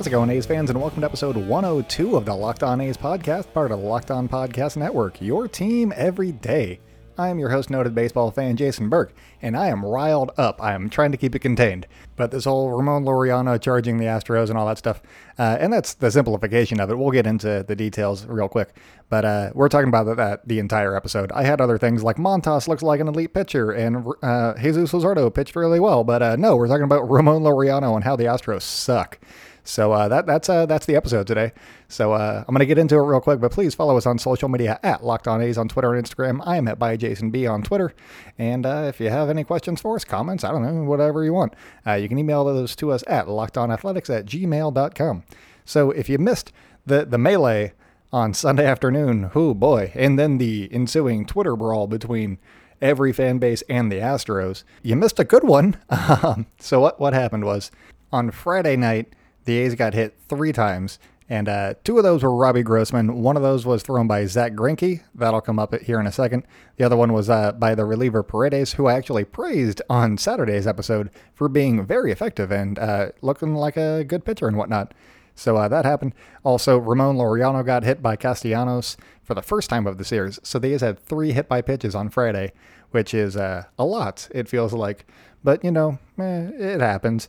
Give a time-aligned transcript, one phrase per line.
[0.00, 2.96] How's it going, A's fans, and welcome to episode 102 of the Locked On A's
[2.96, 6.80] podcast, part of the Locked On Podcast Network, your team every day.
[7.18, 9.12] I am your host, noted baseball fan Jason Burke,
[9.42, 10.62] and I am riled up.
[10.62, 11.86] I am trying to keep it contained.
[12.16, 15.02] But this whole Ramon Laureano charging the Astros and all that stuff,
[15.38, 16.96] uh, and that's the simplification of it.
[16.96, 18.74] We'll get into the details real quick.
[19.10, 21.30] But uh, we're talking about that the entire episode.
[21.32, 25.28] I had other things like Montas looks like an elite pitcher, and uh, Jesus Luzardo
[25.34, 26.04] pitched really well.
[26.04, 29.18] But uh, no, we're talking about Ramon Laureano and how the Astros suck.
[29.64, 31.52] So uh, that that's uh, that's the episode today.
[31.88, 34.48] So uh, I'm gonna get into it real quick, but please follow us on social
[34.48, 36.40] media at Locked On A's on Twitter and Instagram.
[36.44, 37.92] I am at by Jason B on Twitter,
[38.38, 41.32] and uh, if you have any questions for us, comments, I don't know, whatever you
[41.32, 41.54] want,
[41.86, 45.24] uh, you can email those to us at lockedonathletics at gmail.com.
[45.64, 46.52] So if you missed
[46.86, 47.72] the the melee
[48.12, 52.38] on Sunday afternoon, oh boy, and then the ensuing Twitter brawl between
[52.80, 55.76] every fan base and the Astros, you missed a good one.
[56.58, 57.70] so what what happened was
[58.12, 59.12] on Friday night
[59.44, 63.22] the A's got hit three times, and uh, two of those were Robbie Grossman.
[63.22, 65.02] One of those was thrown by Zack Greinke.
[65.14, 66.44] That'll come up here in a second.
[66.76, 70.66] The other one was uh, by the reliever Paredes, who I actually praised on Saturday's
[70.66, 74.92] episode for being very effective and uh, looking like a good pitcher and whatnot.
[75.36, 76.14] So uh, that happened.
[76.42, 80.40] Also, Ramon Laureano got hit by Castellanos for the first time of the series.
[80.42, 82.52] So the A's had three hit by pitches on Friday,
[82.90, 85.06] which is uh, a lot, it feels like.
[85.42, 87.28] But, you know, eh, it happens.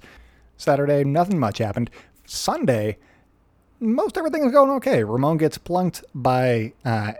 [0.62, 1.90] Saturday, nothing much happened.
[2.26, 2.98] Sunday,
[3.80, 5.03] most everything is going okay.
[5.03, 7.14] Ramon gets plunked by uh,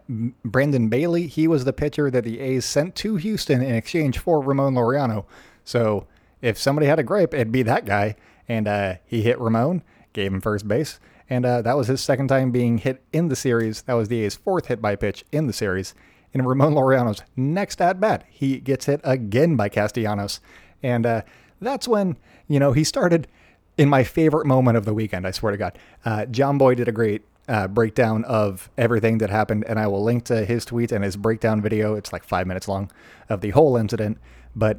[0.46, 1.28] Brandon Bailey.
[1.28, 5.26] He was the pitcher that the A's sent to Houston in exchange for Ramon Laureano.
[5.66, 6.06] So
[6.42, 8.16] if somebody had a gripe, it'd be that guy.
[8.48, 9.82] And uh, he hit Ramon,
[10.14, 11.00] gave him first base.
[11.30, 13.82] And uh, that was his second time being hit in the series.
[13.84, 15.96] That was the A's fourth hit by pitch in the series.
[16.34, 20.42] In Ramon Laureano's next at bat, he gets hit again by Castellanos.
[20.84, 21.22] And uh,
[21.60, 22.18] that's when,
[22.48, 23.28] you know, he started
[23.78, 25.78] in my favorite moment of the weekend, I swear to God.
[26.06, 30.24] Uh, Boy did a great uh, breakdown of everything that happened, and I will link
[30.26, 31.96] to his tweet and his breakdown video.
[31.96, 32.92] It's like five minutes long
[33.30, 34.18] of the whole incident.
[34.56, 34.78] But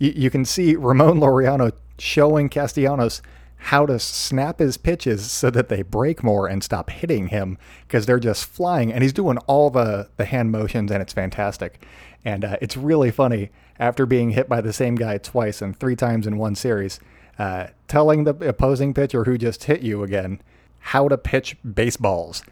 [0.00, 3.22] y- you can see Ramon Laureano showing Castellanos
[3.60, 8.06] how to snap his pitches so that they break more and stop hitting him because
[8.06, 8.92] they're just flying.
[8.92, 11.84] And he's doing all the, the hand motions, and it's fantastic.
[12.24, 15.96] And uh, it's really funny after being hit by the same guy twice and three
[15.96, 17.00] times in one series
[17.38, 20.40] uh, telling the opposing pitcher who just hit you again
[20.78, 22.42] how to pitch baseballs.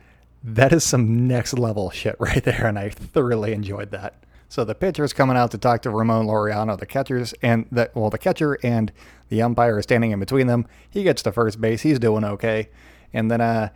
[0.43, 4.15] That is some next level shit right there, and I thoroughly enjoyed that.
[4.49, 6.79] So the pitcher's coming out to talk to Ramon Laureano.
[6.79, 8.93] The catchers and the well, the catcher and
[9.29, 10.67] the umpire are standing in between them.
[10.89, 11.83] He gets to first base.
[11.83, 12.69] He's doing okay,
[13.13, 13.71] and then uh,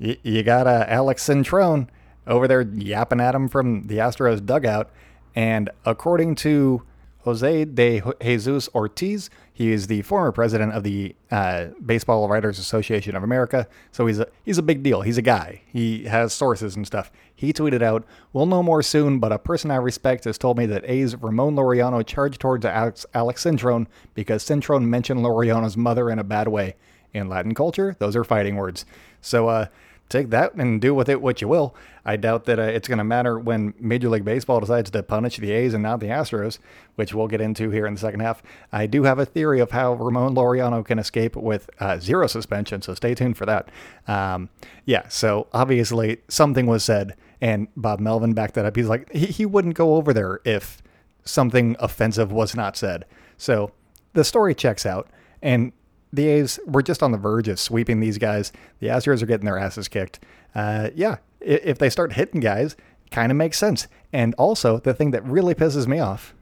[0.00, 1.88] y- you got uh, Alex Cintron
[2.26, 4.90] over there yapping at him from the Astros dugout.
[5.36, 6.82] And according to
[7.24, 9.30] Jose de Jesus Ortiz.
[9.52, 13.66] He is the former president of the uh, Baseball Writers Association of America.
[13.92, 15.00] So he's a he's a big deal.
[15.02, 15.62] He's a guy.
[15.66, 17.10] He has sources and stuff.
[17.34, 20.66] He tweeted out, "We'll know more soon, but a person I respect has told me
[20.66, 26.18] that A's Ramon Laureano charged towards Alex, Alex Cintron because Cintron mentioned Laureano's mother in
[26.18, 26.76] a bad way.
[27.14, 28.84] In Latin culture, those are fighting words.
[29.20, 29.66] So uh,
[30.08, 31.74] take that and do with it what you will.
[32.04, 35.38] I doubt that uh, it's going to matter when Major League Baseball decides to punish
[35.38, 36.58] the A's and not the Astros,
[36.96, 38.42] which we'll get into here in the second half.
[38.72, 42.82] I do have a theory of how Ramon Laureano can escape with uh, zero suspension,
[42.82, 43.70] so stay tuned for that.
[44.06, 44.50] Um,
[44.84, 48.76] yeah, so obviously something was said, and Bob Melvin backed that up.
[48.76, 50.82] He's like, he, he wouldn't go over there if
[51.24, 53.06] something offensive was not said.
[53.38, 53.72] So
[54.12, 55.08] the story checks out,
[55.40, 55.72] and
[56.14, 58.52] the A's were just on the verge of sweeping these guys.
[58.80, 60.20] The Astros are getting their asses kicked.
[60.54, 62.76] Uh, yeah, if they start hitting guys,
[63.10, 63.86] kind of makes sense.
[64.12, 66.34] And also, the thing that really pisses me off,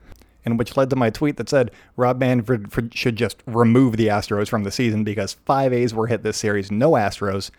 [0.45, 4.49] and which led to my tweet that said Rob Manfred should just remove the Astros
[4.49, 7.51] from the season because five A's were hit this series, no Astros,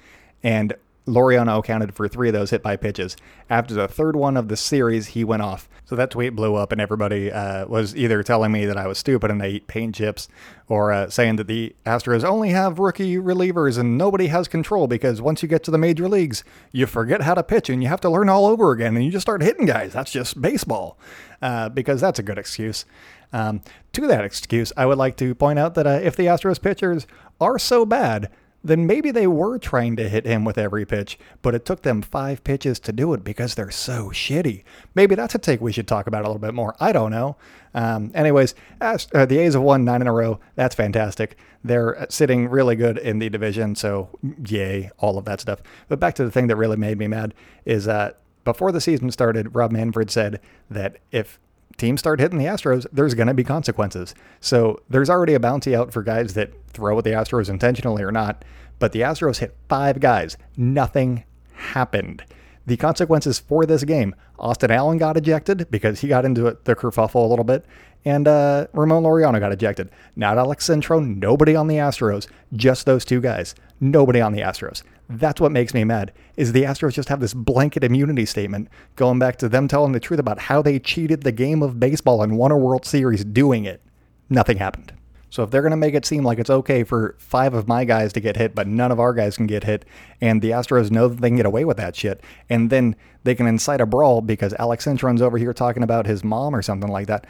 [0.43, 0.73] and
[1.05, 3.17] Laureano accounted for three of those hit by pitches.
[3.49, 5.69] After the third one of the series, he went off.
[5.85, 8.97] So that tweet blew up, and everybody uh, was either telling me that I was
[8.97, 10.29] stupid and I eat paint chips,
[10.69, 15.21] or uh, saying that the Astros only have rookie relievers and nobody has control because
[15.21, 18.01] once you get to the major leagues, you forget how to pitch and you have
[18.01, 19.91] to learn all over again and you just start hitting guys.
[19.91, 20.97] That's just baseball,
[21.41, 22.85] uh, because that's a good excuse.
[23.33, 23.61] Um,
[23.91, 27.07] to that excuse, I would like to point out that uh, if the Astros pitchers
[27.41, 28.29] are so bad,
[28.63, 32.01] then maybe they were trying to hit him with every pitch, but it took them
[32.01, 34.63] five pitches to do it because they're so shitty.
[34.95, 36.75] Maybe that's a take we should talk about a little bit more.
[36.79, 37.35] I don't know.
[37.73, 40.39] Um, anyways, as, uh, the A's have won nine in a row.
[40.55, 41.37] That's fantastic.
[41.63, 44.09] They're sitting really good in the division, so
[44.45, 45.61] yay, all of that stuff.
[45.87, 47.33] But back to the thing that really made me mad
[47.65, 50.39] is that before the season started, Rob Manfred said
[50.69, 51.39] that if
[51.77, 54.13] teams start hitting the Astros, there's going to be consequences.
[54.39, 58.11] So there's already a bounty out for guys that throw at the Astros intentionally or
[58.11, 58.43] not.
[58.79, 60.37] But the Astros hit five guys.
[60.57, 61.23] Nothing
[61.53, 62.23] happened.
[62.65, 67.25] The consequences for this game Austin Allen got ejected because he got into the kerfuffle
[67.25, 67.65] a little bit,
[68.03, 69.89] and uh, Ramon Laureano got ejected.
[70.15, 73.55] Not Alex Cintron, nobody on the Astros, just those two guys.
[73.79, 74.83] Nobody on the Astros.
[75.19, 76.11] That's what makes me mad.
[76.37, 79.99] Is the Astros just have this blanket immunity statement going back to them telling the
[79.99, 83.65] truth about how they cheated the game of baseball and won a World Series doing
[83.65, 83.81] it.
[84.29, 84.93] Nothing happened.
[85.29, 87.85] So if they're going to make it seem like it's okay for five of my
[87.85, 89.83] guys to get hit, but none of our guys can get hit,
[90.21, 93.33] and the Astros know that they can get away with that shit, and then they
[93.33, 96.91] can incite a brawl because Alex Cintron's over here talking about his mom or something
[96.91, 97.25] like that,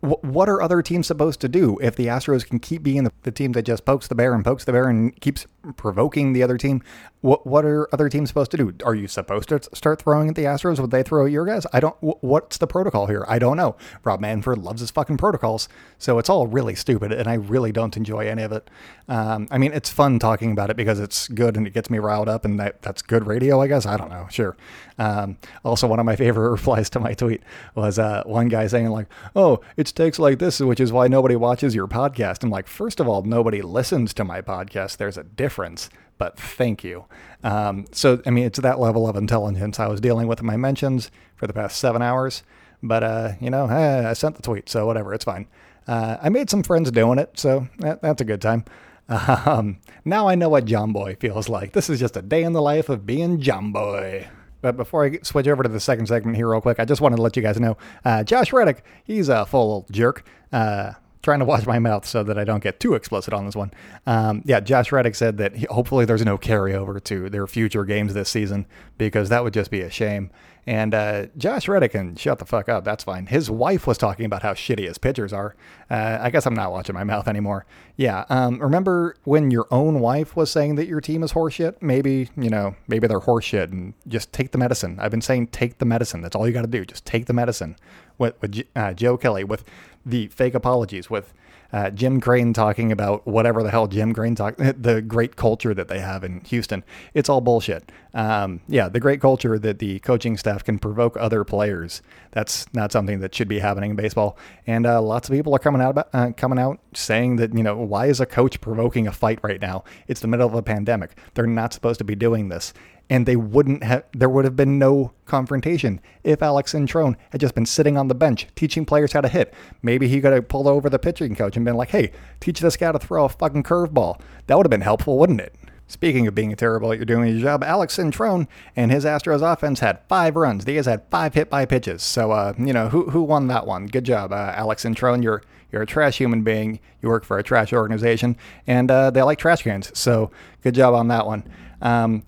[0.00, 3.32] what are other teams supposed to do if the Astros can keep being the, the,
[3.32, 5.46] team that just pokes the bear and pokes the bear and keeps
[5.76, 6.82] provoking the other team?
[7.20, 8.72] What what are other teams supposed to do?
[8.84, 10.78] Are you supposed to start throwing at the Astros?
[10.78, 11.66] Would they throw at your guys?
[11.72, 11.96] I don't.
[12.00, 13.24] What's the protocol here?
[13.28, 13.76] I don't know.
[14.04, 15.68] Rob Manfred loves his fucking protocols,
[15.98, 18.70] so it's all really stupid, and I really don't enjoy any of it.
[19.08, 21.98] Um, I mean, it's fun talking about it because it's good and it gets me
[21.98, 23.84] riled up, and that that's good radio, I guess.
[23.84, 24.28] I don't know.
[24.30, 24.56] Sure.
[24.98, 27.42] Um, also, one of my favorite replies to my tweet
[27.74, 31.36] was uh, one guy saying like, "Oh, it's takes like this, which is why nobody
[31.36, 34.96] watches your podcast." I'm like, first of all, nobody listens to my podcast.
[34.96, 37.06] There's a difference but thank you.
[37.42, 40.56] Um, so, I mean, it's that level of intelligence I was dealing with in my
[40.56, 42.42] mentions for the past seven hours.
[42.82, 45.48] But, uh, you know, I sent the tweet, so whatever, it's fine.
[45.86, 48.64] Uh, I made some friends doing it, so that, that's a good time.
[49.10, 51.72] Um, now I know what Jomboy feels like.
[51.72, 54.28] This is just a day in the life of being Jomboy.
[54.60, 57.16] But before I switch over to the second segment here, real quick, I just wanted
[57.16, 60.24] to let you guys know uh, Josh Reddick, he's a full old jerk.
[60.52, 60.92] Uh,
[61.22, 63.72] trying to watch my mouth so that I don't get too explicit on this one.
[64.06, 68.14] Um, yeah, Josh Reddick said that he, hopefully there's no carryover to their future games
[68.14, 68.66] this season
[68.96, 70.30] because that would just be a shame.
[70.66, 72.84] And uh, Josh Reddick can shut the fuck up.
[72.84, 73.24] That's fine.
[73.24, 75.56] His wife was talking about how shitty his pitchers are.
[75.90, 77.64] Uh, I guess I'm not watching my mouth anymore.
[77.96, 78.26] Yeah.
[78.28, 81.80] Um, remember when your own wife was saying that your team is horseshit?
[81.80, 84.98] Maybe, you know, maybe they're horseshit and just take the medicine.
[85.00, 86.20] I've been saying take the medicine.
[86.20, 86.84] That's all you got to do.
[86.84, 87.74] Just take the medicine.
[88.18, 89.64] With, with uh, Joe Kelly, with
[90.04, 91.32] the fake apologies, with
[91.72, 95.88] uh, Jim Crane talking about whatever the hell Jim Crane talk, the great culture that
[95.88, 96.82] they have in Houston.
[97.14, 97.92] It's all bullshit.
[98.14, 102.00] Um, yeah, the great culture that the coaching staff can provoke other players.
[102.30, 104.38] That's not something that should be happening in baseball.
[104.66, 107.62] And uh, lots of people are coming out about, uh, coming out saying that you
[107.62, 109.84] know why is a coach provoking a fight right now?
[110.06, 111.18] It's the middle of a pandemic.
[111.34, 112.72] They're not supposed to be doing this
[113.10, 117.54] and they wouldn't have there would have been no confrontation if Alex Cintron had just
[117.54, 119.54] been sitting on the bench teaching players how to hit.
[119.82, 122.76] Maybe he could have pulled over the pitching coach and been like, "Hey, teach this
[122.76, 125.54] guy to throw a fucking curveball." That would have been helpful, wouldn't it?
[125.90, 128.46] Speaking of being terrible at your doing your job, Alex Cintron
[128.76, 130.66] and his Astros offense had five runs.
[130.66, 132.02] They guys had five hit by pitches.
[132.02, 133.86] So, uh, you know, who who won that one?
[133.86, 135.22] Good job, uh, Alex Cintron.
[135.22, 136.80] You're you're a trash human being.
[137.00, 139.90] You work for a trash organization, and uh, they like trash cans.
[139.98, 140.30] So,
[140.62, 141.44] good job on that one.
[141.80, 142.24] Um,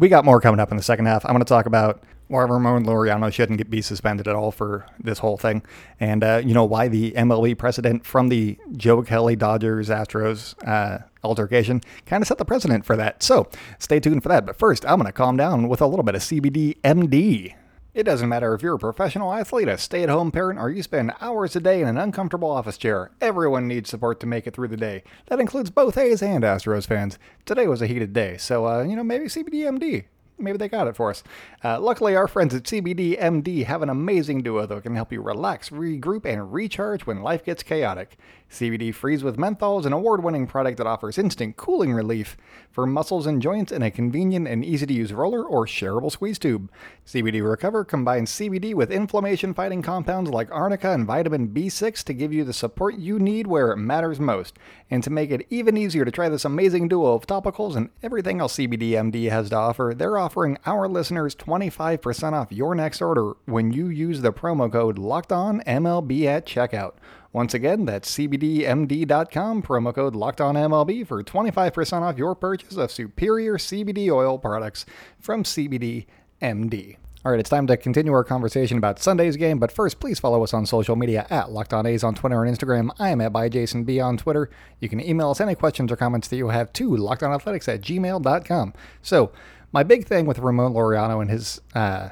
[0.00, 1.24] we got more coming up in the second half.
[1.26, 4.86] I'm going to talk about why Ramon Laureano shouldn't get, be suspended at all for
[4.98, 5.62] this whole thing,
[6.00, 11.04] and uh, you know why the MLB precedent from the Joe Kelly Dodgers Astros uh,
[11.22, 13.22] altercation kind of set the precedent for that.
[13.22, 13.48] So
[13.78, 14.46] stay tuned for that.
[14.46, 17.54] But first, I'm going to calm down with a little bit of CBD MD.
[17.92, 20.80] It doesn't matter if you're a professional athlete, a stay at home parent, or you
[20.80, 23.10] spend hours a day in an uncomfortable office chair.
[23.20, 25.02] Everyone needs support to make it through the day.
[25.26, 27.18] That includes both A's and Astros fans.
[27.44, 30.04] Today was a heated day, so, uh, you know, maybe CBDMD
[30.40, 31.22] maybe they got it for us.
[31.62, 35.20] Uh, luckily, our friends at CBD MD have an amazing duo that can help you
[35.20, 38.16] relax, regroup, and recharge when life gets chaotic.
[38.50, 42.36] CBD Freeze with Menthol is an award winning product that offers instant cooling relief
[42.72, 46.38] for muscles and joints in a convenient and easy to use roller or shareable squeeze
[46.38, 46.68] tube.
[47.06, 52.32] CBD Recover combines CBD with inflammation fighting compounds like arnica and vitamin B6 to give
[52.32, 54.58] you the support you need where it matters most.
[54.90, 58.40] And to make it even easier to try this amazing duo of topicals and everything
[58.40, 63.34] else CBD MD has to offer, they're offering our listeners 25% off your next order
[63.46, 66.94] when you use the promo code LOCKEDONMLB at checkout.
[67.32, 74.10] Once again, that's CBDMD.com, promo code LOCKEDONMLB for 25% off your purchase of superior CBD
[74.10, 74.84] oil products
[75.20, 76.96] from CBDMD.
[77.22, 80.42] All right, it's time to continue our conversation about Sunday's game, but first, please follow
[80.42, 82.88] us on social media at Locked On A's on Twitter and Instagram.
[82.98, 84.48] I am at by Jason B on Twitter.
[84.80, 88.72] You can email us any questions or comments that you have to lockedonathletics at gmail.com.
[89.02, 89.32] So,
[89.72, 92.10] my big thing with Ramon Laureano and his uh,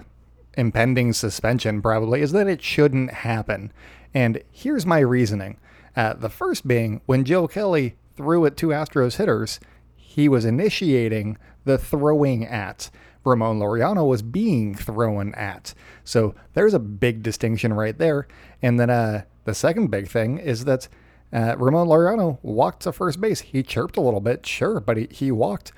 [0.57, 3.73] impending suspension probably is that it shouldn't happen.
[4.15, 5.59] And here's my reasoning.
[5.97, 9.61] Uh, the first being when Joe Kelly threw at two Astros hitters,
[9.97, 12.91] he was initiating the throwing at.
[13.25, 15.75] Ramon Laureano was being thrown at.
[16.05, 18.27] So there's a big distinction right there.
[18.63, 20.89] And then uh, the second big thing is that
[21.33, 23.41] uh, Ramon Laureano walked to first base.
[23.41, 25.73] He chirped a little bit, sure, but he, he walked.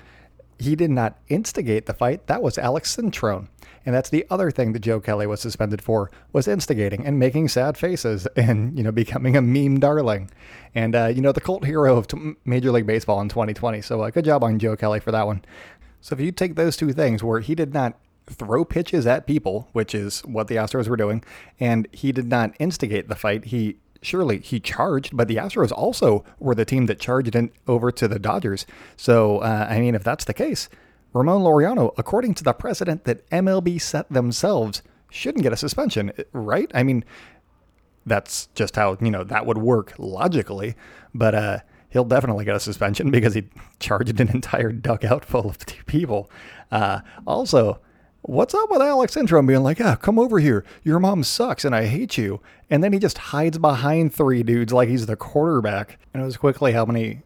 [0.61, 2.27] He did not instigate the fight.
[2.27, 3.47] That was Alex Cintron.
[3.85, 7.47] And that's the other thing that Joe Kelly was suspended for was instigating and making
[7.47, 10.29] sad faces and, you know, becoming a meme darling.
[10.75, 13.81] And, uh, you know, the cult hero of t- Major League Baseball in 2020.
[13.81, 15.43] So uh, good job on Joe Kelly for that one.
[15.99, 19.67] So if you take those two things where he did not throw pitches at people,
[19.73, 21.23] which is what the Astros were doing,
[21.59, 26.23] and he did not instigate the fight, he surely he charged, but the Astros also
[26.39, 28.65] were the team that charged in over to the Dodgers.
[28.97, 30.69] So, uh, I mean, if that's the case,
[31.13, 36.71] Ramon Laureano, according to the precedent that MLB set themselves, shouldn't get a suspension, right?
[36.73, 37.03] I mean,
[38.05, 40.75] that's just how, you know, that would work logically.
[41.13, 43.43] But uh, he'll definitely get a suspension because he
[43.79, 46.31] charged an entire dugout full of people.
[46.71, 47.79] Uh, also,
[48.21, 50.63] what's up with Alex Cintron being like, ah, come over here.
[50.83, 52.41] Your mom sucks and I hate you.
[52.69, 55.99] And then he just hides behind three dudes like he's the quarterback.
[56.13, 57.23] And it was quickly how many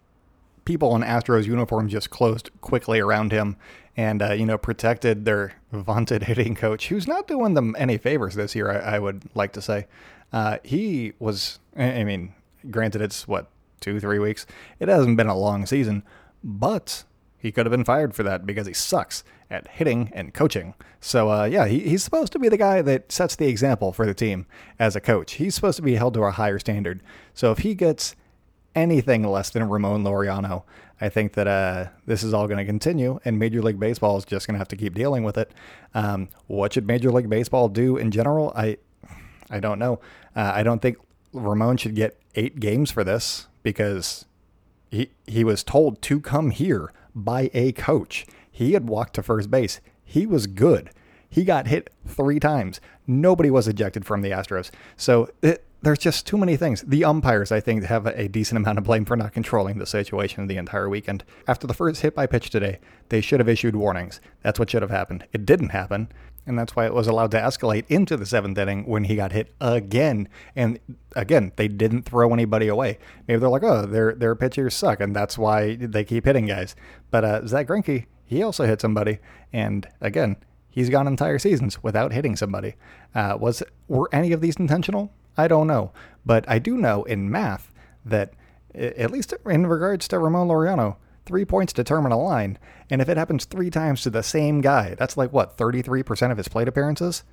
[0.64, 3.56] people in Astros uniforms just closed quickly around him
[3.98, 8.36] and, uh, you know, protected their vaunted hitting coach, who's not doing them any favors
[8.36, 9.88] this year, I, I would like to say.
[10.34, 12.34] Uh, he was, I mean,
[12.70, 13.50] granted, it's what,
[13.80, 14.46] two, three weeks?
[14.80, 16.04] It hasn't been a long season,
[16.44, 17.06] but
[17.46, 20.74] he could have been fired for that because he sucks at hitting and coaching.
[21.00, 24.08] So, uh, yeah, he, he's supposed to be the guy that sets the example for
[24.08, 24.48] the team
[24.80, 25.34] as a coach.
[25.34, 27.04] He's supposed to be held to a higher standard.
[27.36, 28.16] So, if he gets
[28.74, 30.64] anything less than Ramon Laureano,
[31.00, 34.26] I think that uh, this is all going to continue, and Major League Baseball is
[34.26, 35.52] just going to have to keep dealing with it.
[35.94, 38.54] Um, what should Major League Baseball do in general?
[38.56, 38.78] I,
[39.52, 40.00] I don't know.
[40.36, 40.98] Uh, I don't think
[41.32, 44.26] Ramon should get eight games for this because
[44.90, 48.26] he he was told to come here by a coach.
[48.52, 49.80] He had walked to first base.
[50.04, 50.90] He was good.
[51.30, 52.80] He got hit three times.
[53.08, 54.72] Nobody was ejected from the Astros.
[54.96, 56.82] So it, there's just too many things.
[56.82, 60.48] The umpires, I think, have a decent amount of blame for not controlling the situation
[60.48, 61.24] the entire weekend.
[61.48, 64.20] After the first hit by pitch today, they should have issued warnings.
[64.42, 65.26] That's what should have happened.
[65.32, 66.08] It didn't happen,
[66.46, 69.32] and that's why it was allowed to escalate into the seventh inning when he got
[69.32, 70.28] hit again.
[70.56, 70.80] And
[71.16, 72.98] again, they didn't throw anybody away.
[73.28, 76.76] Maybe they're like, oh, their their pitchers suck, and that's why they keep hitting guys.
[77.12, 79.20] But uh, Zack Greinke, he also hit somebody,
[79.52, 80.38] and again,
[80.70, 82.76] he's gone entire seasons without hitting somebody.
[83.14, 85.12] Uh, was were any of these intentional?
[85.38, 85.92] I don't know,
[86.26, 87.72] but I do know in math
[88.06, 88.34] that
[88.74, 92.58] at least in regards to Ramon Laureano, three points determine a line,
[92.90, 96.38] and if it happens three times to the same guy, that's like what 33% of
[96.38, 97.24] his plate appearances.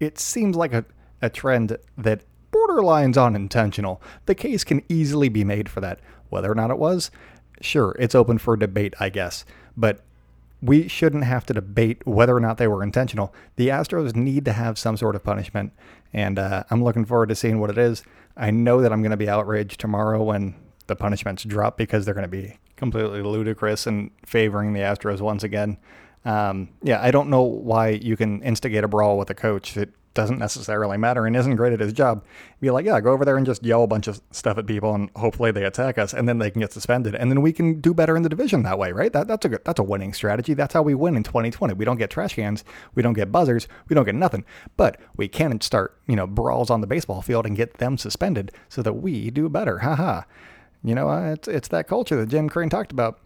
[0.00, 0.84] It seems like a,
[1.20, 4.02] a trend that borderlines unintentional.
[4.26, 6.00] The case can easily be made for that.
[6.28, 7.10] Whether or not it was,
[7.60, 9.44] sure, it's open for debate, I guess.
[9.76, 10.00] But
[10.60, 13.32] we shouldn't have to debate whether or not they were intentional.
[13.56, 15.72] The Astros need to have some sort of punishment,
[16.12, 18.02] and uh, I'm looking forward to seeing what it is.
[18.36, 20.54] I know that I'm going to be outraged tomorrow when
[20.86, 25.42] the punishments drop because they're going to be completely ludicrous and favoring the Astros once
[25.42, 25.76] again.
[26.24, 29.90] Um, yeah, I don't know why you can instigate a brawl with a coach that
[30.18, 32.24] doesn't necessarily matter and isn't great at his job.
[32.60, 34.92] Be like, yeah, go over there and just yell a bunch of stuff at people,
[34.92, 37.80] and hopefully they attack us, and then they can get suspended, and then we can
[37.80, 39.12] do better in the division that way, right?
[39.12, 40.54] That, that's a good, that's a winning strategy.
[40.54, 41.74] That's how we win in 2020.
[41.74, 42.64] We don't get trash cans,
[42.96, 44.44] we don't get buzzers, we don't get nothing,
[44.76, 48.50] but we can start, you know, brawls on the baseball field and get them suspended
[48.68, 49.78] so that we do better.
[49.78, 50.22] Haha.
[50.84, 53.18] You know, uh, it's it's that culture that Jim Crane talked about.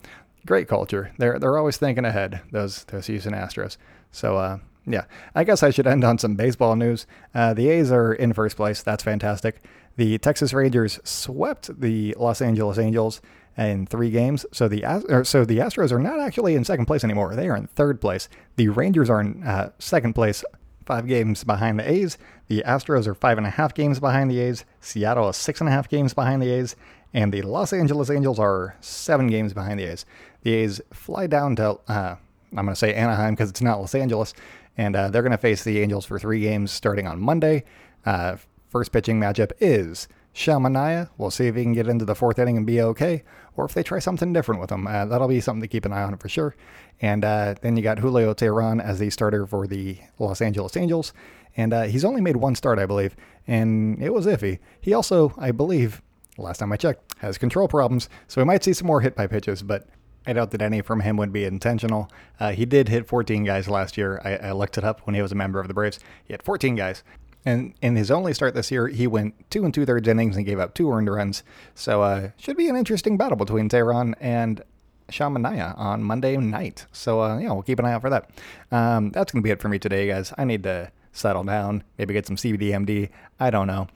[0.46, 1.12] Great culture.
[1.18, 2.40] They're they're always thinking ahead.
[2.50, 3.76] Those those Houston Astros.
[4.10, 5.04] So uh, yeah,
[5.34, 7.06] I guess I should end on some baseball news.
[7.34, 8.82] Uh, the A's are in first place.
[8.82, 9.62] That's fantastic.
[9.96, 13.20] The Texas Rangers swept the Los Angeles Angels
[13.56, 14.46] in three games.
[14.52, 14.80] So the
[15.24, 17.34] so the Astros are not actually in second place anymore.
[17.34, 18.28] They are in third place.
[18.56, 20.44] The Rangers are in uh, second place,
[20.86, 22.18] five games behind the A's.
[22.48, 24.64] The Astros are five and a half games behind the A's.
[24.80, 26.74] Seattle is six and a half games behind the A's,
[27.14, 30.04] and the Los Angeles Angels are seven games behind the A's.
[30.42, 32.16] The A's fly down to uh,
[32.56, 34.34] I'm going to say Anaheim because it's not Los Angeles,
[34.76, 37.64] and uh, they're going to face the Angels for three games starting on Monday.
[38.04, 38.36] Uh,
[38.68, 41.08] first pitching matchup is Sean Manaea.
[41.16, 43.24] We'll see if he can get into the fourth inning and be okay,
[43.56, 44.86] or if they try something different with him.
[44.86, 46.54] Uh, that'll be something to keep an eye on for sure.
[47.00, 51.12] And uh, then you got Julio Teheran as the starter for the Los Angeles Angels.
[51.56, 53.14] And uh, he's only made one start, I believe,
[53.46, 54.58] and it was iffy.
[54.80, 56.00] He also, I believe,
[56.38, 59.26] last time I checked, has control problems, so we might see some more hit by
[59.26, 59.86] pitches, but
[60.26, 62.10] I doubt that any from him would be intentional.
[62.38, 64.20] Uh, he did hit 14 guys last year.
[64.24, 65.98] I, I, looked it up when he was a member of the Braves.
[66.24, 67.02] He had 14 guys.
[67.44, 70.46] And in his only start this year, he went two and two thirds innings and
[70.46, 71.42] gave up two earned runs.
[71.74, 74.62] So uh, should be an interesting battle between Teheran and
[75.10, 76.86] Sean Manaea on Monday night.
[76.92, 78.30] So, uh, yeah, we'll keep an eye out for that.
[78.70, 80.32] Um, that's to be it for me today, guys.
[80.38, 83.10] I need to settle down, maybe get some CBDMD.
[83.40, 83.88] I don't know.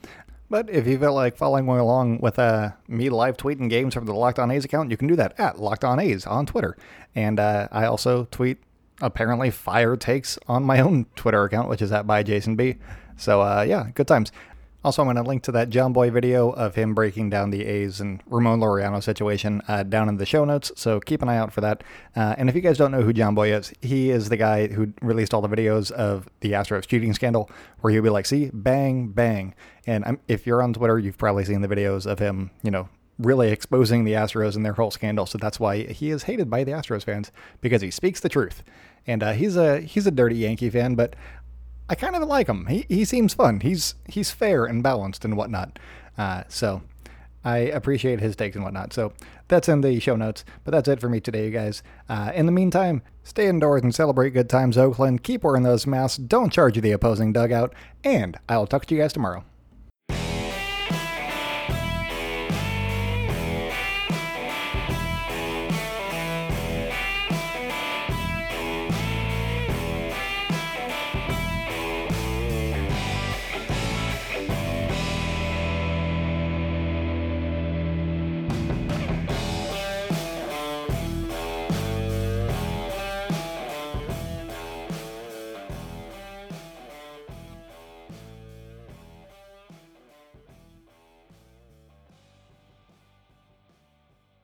[0.49, 4.15] But if you feel like following along with uh, me live tweeting games from the
[4.15, 6.77] Locked On A's account, you can do that at Locked On A's on Twitter.
[7.15, 8.59] And uh, I also tweet
[9.01, 12.77] apparently fire takes on my own Twitter account, which is at by Jason B.
[13.17, 14.31] So uh, yeah, good times.
[14.87, 18.01] Also, I'm going to link to that Jomboy video of him breaking down the A's
[18.01, 20.71] and Ramon Laureano situation uh, down in the show notes.
[20.77, 21.83] So keep an eye out for that.
[22.15, 24.93] Uh, and if you guys don't know who Jomboy is, he is the guy who
[25.03, 27.51] released all the videos of the Astros cheating scandal,
[27.81, 29.57] where he'll be like, "See, bang, bang."
[29.89, 32.89] And I'm, if you're on Twitter, you've probably seen the videos of him, you know,
[33.19, 35.27] really exposing the Astros and their whole scandal.
[35.27, 38.63] So that's why he is hated by the Astros fans because he speaks the truth.
[39.05, 41.17] And uh, he's a he's a dirty Yankee fan, but
[41.89, 42.67] I kind of like him.
[42.67, 43.61] He he seems fun.
[43.61, 45.79] He's he's fair and balanced and whatnot.
[46.19, 46.83] Uh, so
[47.45, 48.93] I appreciate his takes and whatnot.
[48.93, 49.13] So
[49.49, 50.45] that's in the show notes.
[50.65, 51.83] But that's it for me today, you guys.
[52.09, 55.23] Uh, in the meantime, stay indoors and celebrate good times, Oakland.
[55.23, 56.19] Keep wearing those masks.
[56.19, 57.73] Don't charge the opposing dugout.
[58.03, 59.45] And I'll talk to you guys tomorrow.